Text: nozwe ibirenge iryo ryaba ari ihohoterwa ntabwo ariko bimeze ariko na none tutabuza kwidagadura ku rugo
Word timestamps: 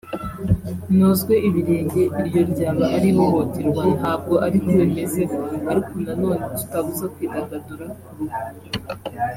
nozwe 0.97 1.33
ibirenge 1.47 2.01
iryo 2.19 2.41
ryaba 2.51 2.85
ari 2.95 3.07
ihohoterwa 3.13 3.83
ntabwo 3.97 4.33
ariko 4.45 4.67
bimeze 4.79 5.23
ariko 5.71 5.91
na 6.03 6.13
none 6.21 6.43
tutabuza 6.57 7.05
kwidagadura 7.13 7.85
ku 8.03 8.11
rugo 8.17 8.39